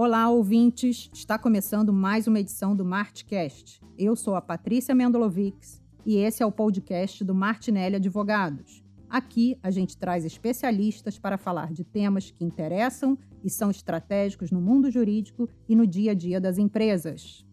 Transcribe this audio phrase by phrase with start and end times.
[0.00, 1.10] Olá, ouvintes!
[1.12, 3.80] Está começando mais uma edição do Martcast.
[3.98, 8.84] Eu sou a Patrícia Mendolovics e esse é o podcast do Martinelli Advogados.
[9.10, 14.60] Aqui a gente traz especialistas para falar de temas que interessam e são estratégicos no
[14.60, 17.44] mundo jurídico e no dia a dia das empresas.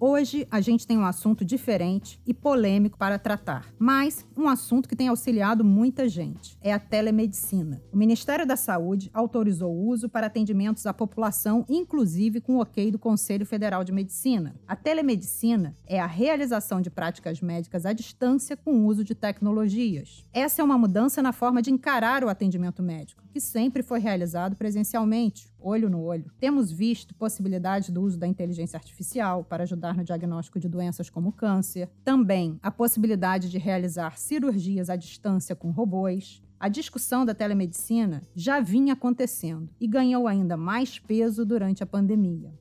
[0.00, 4.96] Hoje a gente tem um assunto diferente e polêmico para tratar, mas um assunto que
[4.96, 7.80] tem auxiliado muita gente: é a telemedicina.
[7.92, 12.90] O Ministério da Saúde autorizou o uso para atendimentos à população, inclusive com o ok
[12.90, 14.56] do Conselho Federal de Medicina.
[14.66, 20.24] A telemedicina é a realização de práticas médicas à distância com o uso de tecnologias.
[20.32, 24.56] Essa é uma mudança na forma de encarar o atendimento médico, que sempre foi realizado
[24.56, 26.30] presencialmente, olho no olho.
[26.38, 31.32] Temos visto possibilidade do uso da inteligência artificial para ajudar no diagnóstico de doenças como
[31.32, 31.88] câncer.
[32.04, 36.42] Também a possibilidade de realizar cirurgias à distância com robôs.
[36.60, 42.52] A discussão da telemedicina já vinha acontecendo e ganhou ainda mais peso durante a pandemia.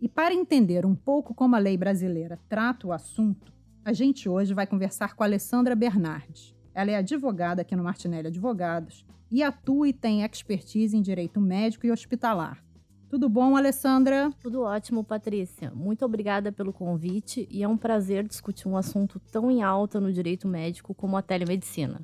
[0.00, 3.52] E para entender um pouco como a lei brasileira trata o assunto,
[3.84, 6.54] a gente hoje vai conversar com a Alessandra Bernardes.
[6.74, 11.86] Ela é advogada aqui no Martinelli Advogados e atua e tem expertise em direito médico
[11.86, 12.62] e hospitalar.
[13.08, 14.30] Tudo bom, Alessandra?
[14.40, 15.72] Tudo ótimo, Patrícia.
[15.74, 20.12] Muito obrigada pelo convite e é um prazer discutir um assunto tão em alta no
[20.12, 22.00] direito médico como a telemedicina.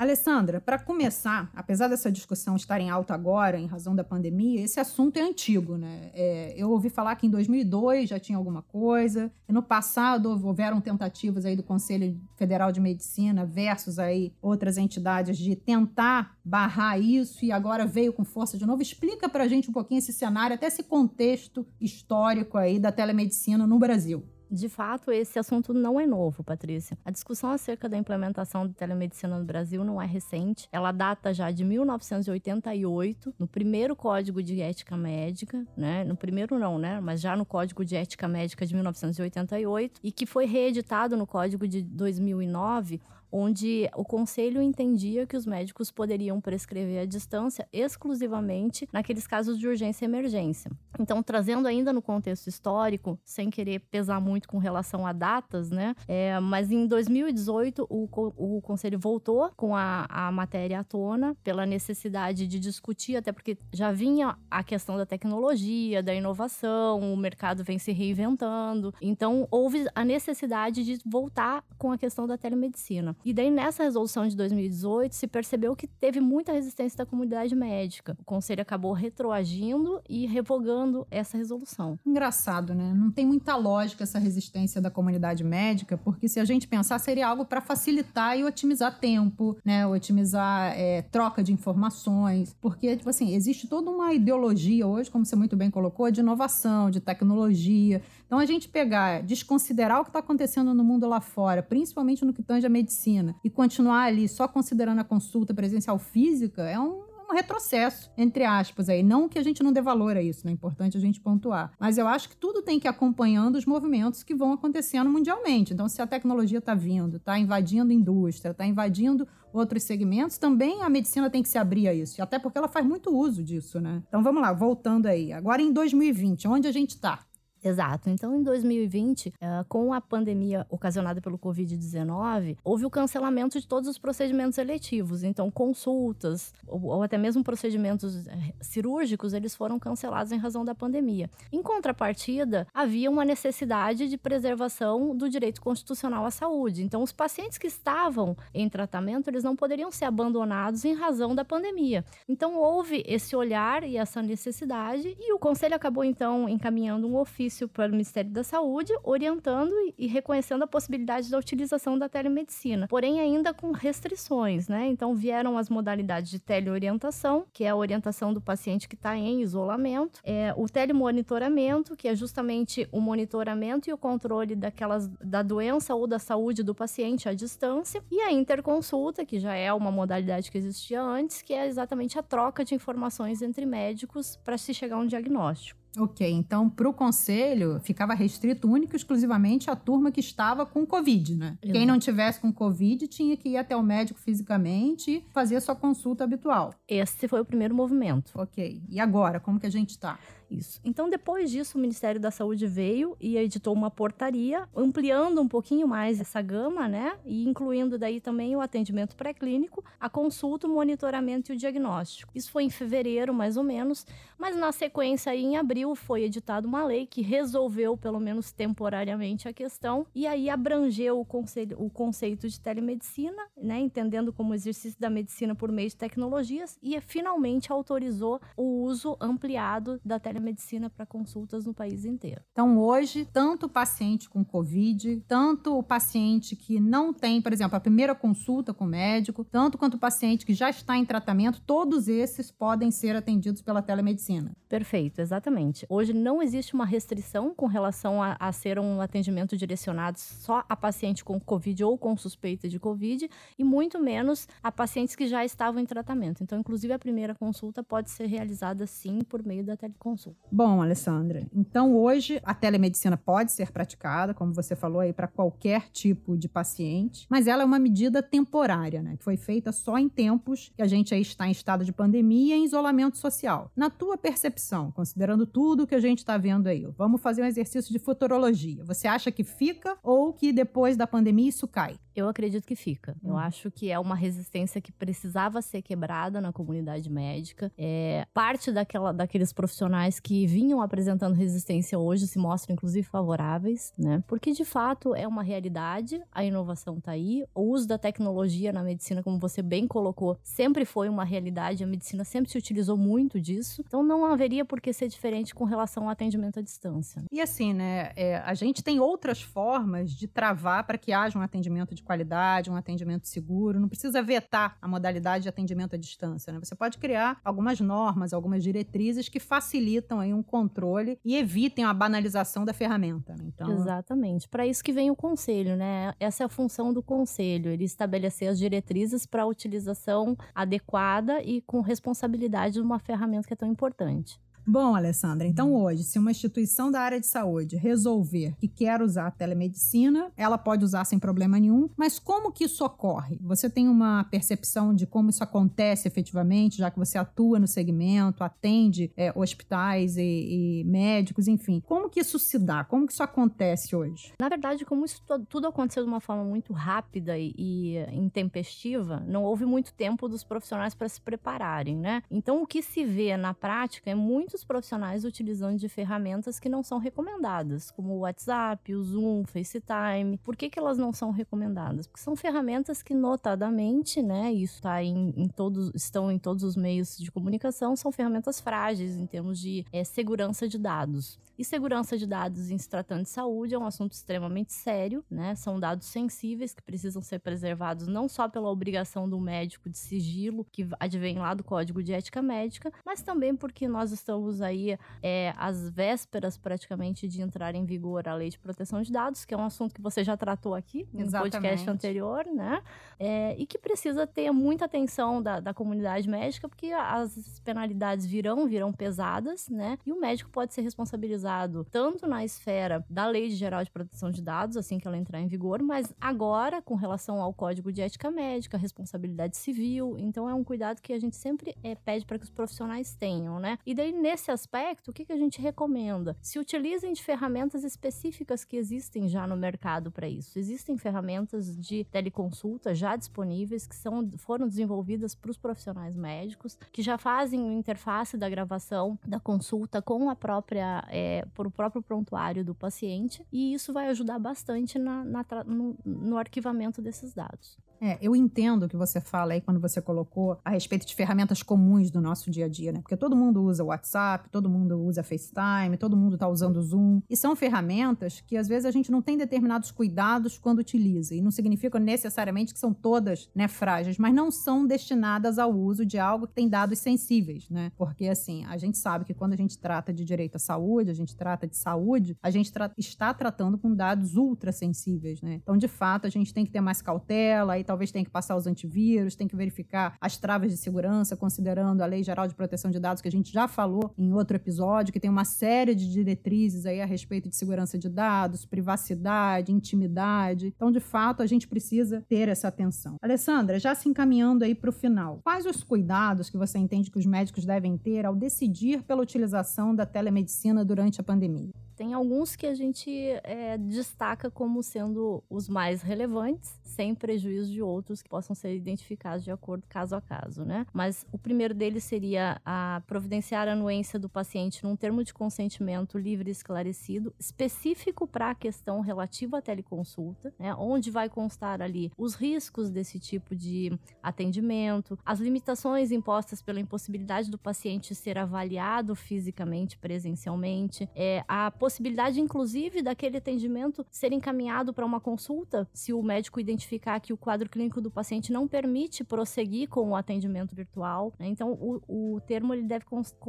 [0.00, 4.80] Alessandra, para começar, apesar dessa discussão estar em alta agora, em razão da pandemia, esse
[4.80, 6.10] assunto é antigo, né?
[6.14, 11.44] É, eu ouvi falar que em 2002 já tinha alguma coisa, no passado houveram tentativas
[11.44, 17.52] aí do Conselho Federal de Medicina versus aí outras entidades de tentar barrar isso, e
[17.52, 18.80] agora veio com força de novo.
[18.80, 23.66] Explica para a gente um pouquinho esse cenário, até esse contexto histórico aí da telemedicina
[23.66, 24.24] no Brasil.
[24.50, 26.98] De fato, esse assunto não é novo, Patrícia.
[27.04, 30.68] A discussão acerca da implementação de telemedicina no Brasil não é recente.
[30.72, 36.02] Ela data já de 1988, no primeiro Código de Ética Médica, né?
[36.02, 37.00] No primeiro não, né?
[37.00, 41.68] Mas já no Código de Ética Médica de 1988 e que foi reeditado no Código
[41.68, 49.26] de 2009 onde o conselho entendia que os médicos poderiam prescrever à distância exclusivamente naqueles
[49.26, 50.70] casos de urgência e emergência.
[50.98, 55.94] Então, trazendo ainda no contexto histórico, sem querer pesar muito com relação a datas, né?
[56.06, 61.64] É, mas em 2018, o, o conselho voltou com a, a matéria à tona pela
[61.64, 67.64] necessidade de discutir, até porque já vinha a questão da tecnologia, da inovação, o mercado
[67.64, 68.92] vem se reinventando.
[69.00, 73.16] Então, houve a necessidade de voltar com a questão da telemedicina.
[73.24, 78.16] E daí, nessa resolução de 2018, se percebeu que teve muita resistência da comunidade médica.
[78.18, 81.98] O conselho acabou retroagindo e revogando essa resolução.
[82.04, 82.94] Engraçado, né?
[82.94, 87.28] Não tem muita lógica essa resistência da comunidade médica, porque se a gente pensar, seria
[87.28, 89.86] algo para facilitar e otimizar tempo, né?
[89.86, 92.56] Otimizar é, troca de informações.
[92.60, 96.90] Porque, tipo assim, existe toda uma ideologia hoje, como você muito bem colocou, de inovação,
[96.90, 98.00] de tecnologia.
[98.26, 102.32] Então, a gente pegar, desconsiderar o que está acontecendo no mundo lá fora, principalmente no
[102.32, 106.78] que tange a medicina medicina e continuar ali só considerando a consulta presencial física é
[106.78, 109.04] um retrocesso, entre aspas, aí.
[109.04, 110.50] Não que a gente não dê valor a isso, né?
[110.50, 111.70] É importante a gente pontuar.
[111.78, 115.72] Mas eu acho que tudo tem que ir acompanhando os movimentos que vão acontecendo mundialmente.
[115.72, 120.88] Então, se a tecnologia está vindo, está invadindo indústria, está invadindo outros segmentos, também a
[120.88, 122.20] medicina tem que se abrir a isso.
[122.20, 124.02] Até porque ela faz muito uso disso, né?
[124.08, 125.32] Então, vamos lá, voltando aí.
[125.32, 127.20] Agora, em 2020, onde a gente está?
[127.62, 128.08] Exato.
[128.08, 133.88] Então, em 2020, eh, com a pandemia ocasionada pelo Covid-19, houve o cancelamento de todos
[133.88, 135.22] os procedimentos eletivos.
[135.22, 141.28] Então, consultas ou até mesmo procedimentos eh, cirúrgicos, eles foram cancelados em razão da pandemia.
[141.52, 146.82] Em contrapartida, havia uma necessidade de preservação do direito constitucional à saúde.
[146.82, 151.44] Então, os pacientes que estavam em tratamento, eles não poderiam ser abandonados em razão da
[151.44, 152.04] pandemia.
[152.26, 157.49] Então, houve esse olhar e essa necessidade e o conselho acabou então encaminhando um ofício
[157.50, 162.86] ofício para o Ministério da Saúde, orientando e reconhecendo a possibilidade da utilização da telemedicina,
[162.86, 164.86] porém ainda com restrições, né?
[164.86, 169.42] Então vieram as modalidades de teleorientação, que é a orientação do paciente que está em
[169.42, 175.94] isolamento, é o telemonitoramento, que é justamente o monitoramento e o controle daquelas da doença
[175.94, 180.50] ou da saúde do paciente à distância, e a interconsulta, que já é uma modalidade
[180.50, 184.96] que existia antes, que é exatamente a troca de informações entre médicos para se chegar
[184.96, 185.79] a um diagnóstico.
[185.98, 190.86] Ok, então para o conselho ficava restrito único e exclusivamente à turma que estava com
[190.86, 191.58] Covid, né?
[191.60, 191.78] Exato.
[191.78, 195.60] Quem não tivesse com Covid tinha que ir até o médico fisicamente e fazer a
[195.60, 196.74] sua consulta habitual.
[196.86, 198.32] Esse foi o primeiro movimento.
[198.34, 200.18] Ok, e agora, como que a gente está?
[200.50, 200.80] Isso.
[200.84, 205.86] Então, depois disso, o Ministério da Saúde veio e editou uma portaria, ampliando um pouquinho
[205.86, 207.16] mais essa gama, né?
[207.24, 212.32] E incluindo daí também o atendimento pré-clínico, a consulta, o monitoramento e o diagnóstico.
[212.34, 214.04] Isso foi em fevereiro, mais ou menos,
[214.36, 219.48] mas na sequência, aí, em abril, foi editada uma lei que resolveu, pelo menos temporariamente,
[219.48, 223.78] a questão e aí abrangeu o, conselho, o conceito de telemedicina, né?
[223.78, 230.00] Entendendo como exercício da medicina por meio de tecnologias e finalmente autorizou o uso ampliado
[230.04, 232.40] da telemedicina telemedicina para consultas no país inteiro.
[232.52, 237.76] Então, hoje, tanto o paciente com Covid, tanto o paciente que não tem, por exemplo,
[237.76, 241.60] a primeira consulta com o médico, tanto quanto o paciente que já está em tratamento,
[241.60, 244.52] todos esses podem ser atendidos pela telemedicina.
[244.68, 245.84] Perfeito, exatamente.
[245.88, 250.76] Hoje não existe uma restrição com relação a, a ser um atendimento direcionado só a
[250.76, 253.28] paciente com Covid ou com suspeita de Covid,
[253.58, 256.42] e muito menos a pacientes que já estavam em tratamento.
[256.42, 260.29] Então, inclusive, a primeira consulta pode ser realizada sim por meio da teleconsulta.
[260.52, 265.88] Bom, Alessandra, então hoje a telemedicina pode ser praticada, como você falou aí, para qualquer
[265.90, 269.16] tipo de paciente, mas ela é uma medida temporária, né?
[269.16, 272.56] Que foi feita só em tempos que a gente aí está em estado de pandemia
[272.56, 273.70] e em isolamento social.
[273.76, 277.92] Na tua percepção, considerando tudo que a gente está vendo aí, vamos fazer um exercício
[277.92, 278.84] de futurologia.
[278.84, 281.96] Você acha que fica ou que depois da pandemia isso cai?
[282.14, 283.16] Eu acredito que fica.
[283.22, 283.30] Hum.
[283.30, 287.72] Eu acho que é uma resistência que precisava ser quebrada na comunidade médica.
[287.78, 294.22] É, parte daquela, daqueles profissionais que vinham apresentando resistência hoje se mostram, inclusive, favoráveis, né?
[294.26, 298.82] Porque, de fato, é uma realidade, a inovação está aí, o uso da tecnologia na
[298.82, 303.40] medicina, como você bem colocou, sempre foi uma realidade, a medicina sempre se utilizou muito
[303.40, 307.22] disso, então não haveria por que ser diferente com relação ao atendimento à distância.
[307.30, 311.42] E assim, né, é, a gente tem outras formas de travar para que haja um
[311.42, 316.52] atendimento de qualidade, um atendimento seguro, não precisa vetar a modalidade de atendimento à distância,
[316.52, 316.58] né?
[316.62, 321.84] Você pode criar algumas normas, algumas diretrizes que facilitam permitam aí um controle e evitem
[321.84, 323.34] a banalização da ferramenta.
[323.34, 323.44] Né?
[323.46, 323.70] Então...
[323.72, 324.48] Exatamente.
[324.48, 326.12] Para isso que vem o conselho, né?
[326.18, 331.62] Essa é a função do conselho, ele estabelecer as diretrizes para a utilização adequada e
[331.62, 334.40] com responsabilidade de uma ferramenta que é tão importante.
[334.66, 339.26] Bom, Alessandra, então hoje, se uma instituição da área de saúde resolver que quer usar
[339.26, 343.38] a telemedicina, ela pode usar sem problema nenhum, mas como que isso ocorre?
[343.42, 348.44] Você tem uma percepção de como isso acontece efetivamente, já que você atua no segmento,
[348.44, 351.82] atende é, hospitais e, e, médicos, enfim.
[351.86, 352.84] Como que isso se dá?
[352.84, 354.32] Como que isso acontece hoje?
[354.38, 359.42] Na verdade, como isso tudo aconteceu de uma forma muito rápida e, e intempestiva, não
[359.42, 362.22] houve muito tempo dos profissionais para se prepararem, né?
[362.30, 366.68] Então, o que se vê na prática é muito muitos profissionais utilizando de ferramentas que
[366.68, 370.38] não são recomendadas, como o WhatsApp, o Zoom, o FaceTime.
[370.38, 372.08] Por que, que elas não são recomendadas?
[372.08, 376.74] Porque são ferramentas que, notadamente, né, isso tá em, em todos, estão em todos os
[376.74, 381.38] meios de comunicação, são ferramentas frágeis em termos de é, segurança de dados.
[381.60, 385.54] E segurança de dados em se tratando de saúde é um assunto extremamente sério, né?
[385.54, 390.66] São dados sensíveis que precisam ser preservados não só pela obrigação do médico de sigilo,
[390.72, 395.54] que advém lá do Código de Ética Médica, mas também porque nós estamos aí é,
[395.56, 399.56] às vésperas praticamente de entrar em vigor a Lei de Proteção de Dados, que é
[399.56, 401.52] um assunto que você já tratou aqui no Exatamente.
[401.52, 402.82] podcast anterior, né?
[403.18, 408.66] É, e que precisa ter muita atenção da, da comunidade médica, porque as penalidades virão,
[408.66, 409.98] virão pesadas, né?
[410.06, 414.42] E o médico pode ser responsabilizado tanto na esfera da Lei Geral de Proteção de
[414.42, 418.30] Dados, assim que ela entrar em vigor, mas agora com relação ao Código de Ética
[418.30, 420.16] Médica, responsabilidade civil.
[420.18, 423.58] Então é um cuidado que a gente sempre é, pede para que os profissionais tenham,
[423.58, 423.78] né?
[423.84, 426.36] E daí, nesse aspecto, o que, que a gente recomenda?
[426.40, 430.56] Se utilizem de ferramentas específicas que existem já no mercado para isso.
[430.58, 437.02] Existem ferramentas de teleconsulta já disponíveis que são, foram desenvolvidas para os profissionais médicos, que
[437.02, 442.64] já fazem interface da gravação da consulta com a própria é, por o próprio prontuário
[442.64, 447.76] do paciente, e isso vai ajudar bastante na, na no, no arquivamento desses dados.
[448.00, 451.62] É, eu entendo o que você fala aí quando você colocou a respeito de ferramentas
[451.62, 453.00] comuns do nosso dia a dia, né?
[453.00, 457.20] Porque todo mundo usa WhatsApp, todo mundo usa FaceTime, todo mundo está usando Zoom.
[457.28, 461.34] E são ferramentas que às vezes a gente não tem determinados cuidados quando utiliza.
[461.34, 466.06] E não significa necessariamente que são todas né, frágeis, mas não são destinadas ao uso
[466.06, 467.92] de algo que tem dados sensíveis, né?
[467.96, 471.14] Porque assim, a gente sabe que quando a gente trata de direito à saúde, a
[471.14, 475.60] gente trata de saúde, a gente tra está tratando com dados ultra sensíveis, né?
[475.62, 478.54] Então, de fato, a gente tem que ter mais cautela e talvez tenha que passar
[478.54, 482.88] os antivírus, tem que verificar as travas de segurança, considerando a Lei Geral de Proteção
[482.88, 486.08] de Dados, que a gente já falou em outro episódio, que tem uma série de
[486.08, 490.72] diretrizes aí a respeito de segurança de dados, privacidade, intimidade.
[490.76, 493.16] Então, de fato, a gente precisa ter essa atenção.
[493.20, 497.18] Alessandra, já se encaminhando aí para o final, quais os cuidados que você entende que
[497.18, 501.72] os médicos devem ter ao decidir pela utilização da telemedicina durante a pandemia?
[502.00, 503.10] Tem alguns que a gente
[503.44, 509.44] é, destaca como sendo os mais relevantes, sem prejuízo de outros que possam ser identificados
[509.44, 510.86] de acordo caso a caso, né?
[510.94, 516.16] Mas o primeiro deles seria a providenciar a anuência do paciente num termo de consentimento
[516.16, 520.74] livre e esclarecido, específico para a questão relativa à teleconsulta, né?
[520.76, 523.92] Onde vai constar ali os riscos desse tipo de
[524.22, 531.89] atendimento, as limitações impostas pela impossibilidade do paciente ser avaliado fisicamente, presencialmente, é, a possibilidade
[531.90, 537.36] possibilidade, inclusive, daquele atendimento ser encaminhado para uma consulta, se o médico identificar que o
[537.36, 541.32] quadro clínico do paciente não permite prosseguir com o atendimento virtual.
[541.36, 541.48] Né?
[541.48, 543.04] Então, o, o, termo ele deve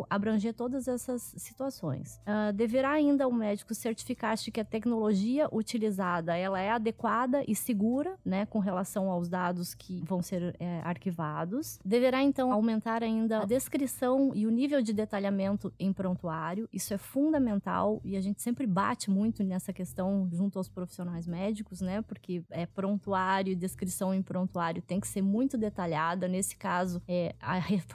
[0.09, 2.19] abranger todas essas situações.
[2.25, 8.17] Uh, deverá ainda o médico certificar-se que a tecnologia utilizada ela é adequada e segura,
[8.25, 11.79] né, com relação aos dados que vão ser é, arquivados.
[11.85, 16.67] Deverá então aumentar ainda a descrição e o nível de detalhamento em prontuário.
[16.73, 21.27] Isso é fundamental e a gente gente sempre bate muito nessa questão junto aos profissionais
[21.27, 22.01] médicos, né?
[22.01, 26.27] Porque é prontuário, descrição em prontuário tem que ser muito detalhada.
[26.27, 27.35] Nesse caso, é,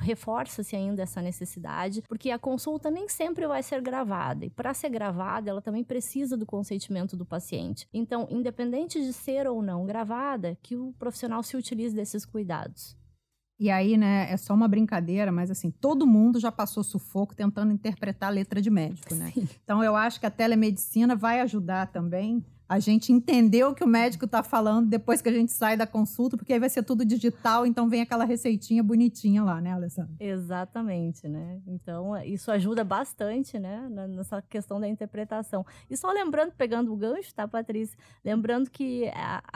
[0.00, 4.44] reforça-se ainda essa necessidade, porque a consulta nem sempre vai ser gravada.
[4.44, 7.88] E para ser gravada, ela também precisa do consentimento do paciente.
[7.92, 12.96] Então, independente de ser ou não gravada, que o profissional se utilize desses cuidados.
[13.58, 17.72] E aí, né, é só uma brincadeira, mas assim, todo mundo já passou sufoco tentando
[17.72, 19.30] interpretar a letra de médico, né?
[19.32, 19.48] Sim.
[19.64, 23.86] Então eu acho que a telemedicina vai ajudar também a gente entender o que o
[23.86, 27.04] médico está falando depois que a gente sai da consulta, porque aí vai ser tudo
[27.04, 30.14] digital, então vem aquela receitinha bonitinha lá, né, Alessandra?
[30.18, 31.60] Exatamente, né?
[31.66, 35.64] Então, isso ajuda bastante, né, nessa questão da interpretação.
[35.88, 37.96] E só lembrando, pegando o gancho, tá, Patrícia?
[38.24, 39.04] Lembrando que,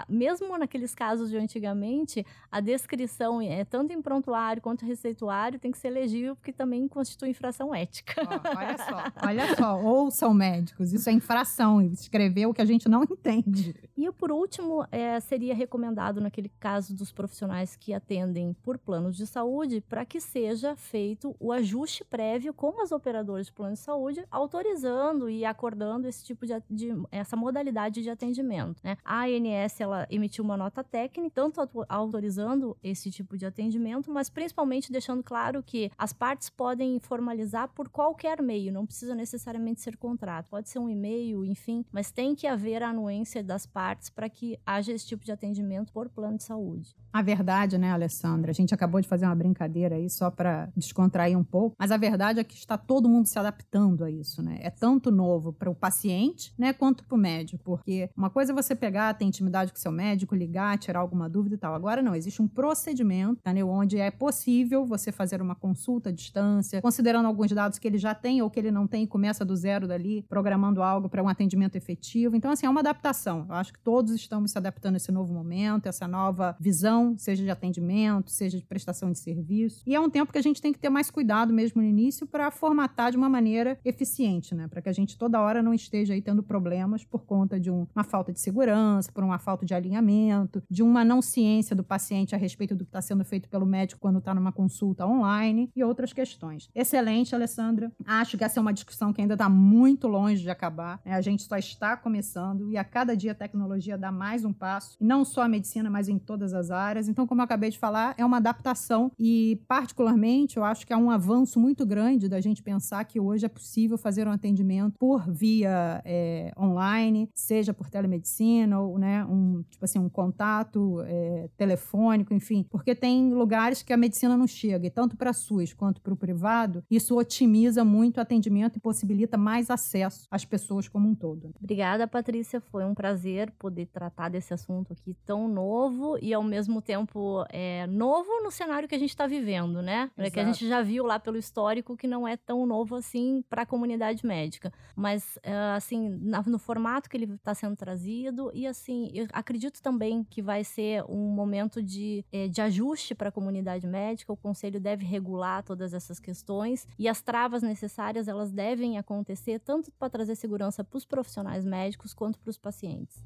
[0.09, 5.79] mesmo naqueles casos de antigamente, a descrição, é tanto em prontuário quanto receituário, tem que
[5.79, 8.23] ser legível, porque também constitui infração ética.
[8.23, 12.89] Oh, olha só, olha só, ouçam médicos, isso é infração, escrever o que a gente
[12.89, 13.75] não não entende.
[13.97, 19.27] E por último, é, seria recomendado, naquele caso dos profissionais que atendem por planos de
[19.27, 24.25] saúde, para que seja feito o ajuste prévio com as operadoras de plano de saúde,
[24.31, 28.81] autorizando e acordando esse tipo de, de essa modalidade de atendimento.
[28.83, 28.97] Né?
[29.05, 34.93] A ANS ela emitiu uma nota técnica, tanto autorizando esse tipo de atendimento, mas principalmente
[34.93, 40.51] deixando claro que as partes podem formalizar por qualquer meio, não precisa necessariamente ser contrato,
[40.51, 44.59] pode ser um e-mail, enfim, mas tem que haver a anuência das partes para que
[44.67, 46.95] haja esse tipo de atendimento por plano de saúde.
[47.13, 48.51] A verdade, né, Alessandra?
[48.51, 51.97] A gente acabou de fazer uma brincadeira aí só para descontrair um pouco, mas a
[51.97, 54.59] verdade é que está todo mundo se adaptando a isso, né?
[54.61, 58.55] É tanto novo para o paciente, né, quanto para o médico, porque uma coisa é
[58.55, 61.75] você pegar, ter intimidade com seu médico, ligar, tirar alguma dúvida e tal.
[61.75, 66.81] Agora não, existe um procedimento, né, onde é possível você fazer uma consulta à distância,
[66.81, 69.89] considerando alguns dados que ele já tem ou que ele não tem, começa do zero
[69.89, 72.37] dali, programando algo para um atendimento efetivo.
[72.37, 73.47] Então, assim, é uma adaptação.
[73.49, 77.43] Eu acho que todos estamos se adaptando a esse novo momento, essa nova visão, seja
[77.43, 79.83] de atendimento, seja de prestação de serviço.
[79.87, 82.27] E é um tempo que a gente tem que ter mais cuidado mesmo no início
[82.27, 84.69] para formatar de uma maneira eficiente, né?
[84.69, 87.87] Para que a gente toda hora não esteja aí tendo problemas por conta de um,
[87.95, 92.35] uma falta de segurança, por uma falta de alinhamento, de uma não ciência do paciente
[92.35, 95.85] a respeito do que está sendo feito pelo médico quando está numa consulta online e
[95.85, 96.69] outras questões.
[96.75, 97.93] Excelente, Alessandra.
[98.07, 101.01] Acho que essa é uma discussão que ainda está muito longe de acabar.
[101.05, 101.13] Né?
[101.13, 104.97] A gente só está começando e a cada dia a tecnologia dá mais um passo,
[105.01, 107.09] não só a medicina, mas em todas as áreas.
[107.09, 110.97] Então, como eu acabei de falar, é uma adaptação e, particularmente, eu acho que é
[110.97, 115.29] um avanço muito grande da gente pensar que hoje é possível fazer um atendimento por
[115.29, 122.33] via é, online, seja por telemedicina ou, né, um, tipo assim, um contato é, telefônico,
[122.33, 126.15] enfim, porque tem lugares que a medicina não chega, e tanto para SUS quanto para
[126.15, 131.15] o privado, isso otimiza muito o atendimento e possibilita mais acesso às pessoas como um
[131.15, 131.51] todo.
[131.59, 136.81] Obrigada, Patrícia foi um prazer poder tratar desse assunto aqui tão novo e ao mesmo
[136.81, 140.11] tempo é, novo no cenário que a gente está vivendo, né?
[140.17, 143.43] É que a gente já viu lá pelo histórico que não é tão novo assim
[143.49, 146.09] para a comunidade médica, mas é, assim
[146.47, 151.05] no formato que ele está sendo trazido e assim eu acredito também que vai ser
[151.09, 154.33] um momento de, é, de ajuste para a comunidade médica.
[154.33, 159.91] O conselho deve regular todas essas questões e as travas necessárias elas devem acontecer tanto
[159.93, 163.25] para trazer segurança para os profissionais médicos quanto para os pacientes.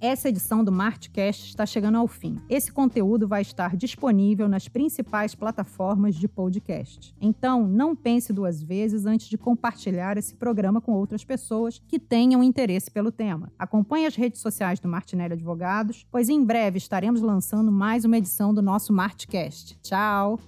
[0.00, 2.40] Essa edição do Martcast está chegando ao fim.
[2.48, 7.12] Esse conteúdo vai estar disponível nas principais plataformas de podcast.
[7.20, 12.44] Então, não pense duas vezes antes de compartilhar esse programa com outras pessoas que tenham
[12.44, 13.50] interesse pelo tema.
[13.58, 18.54] Acompanhe as redes sociais do Martinelli Advogados, pois em breve estaremos lançando mais uma edição
[18.54, 19.80] do nosso Martcast.
[19.82, 20.38] Tchau!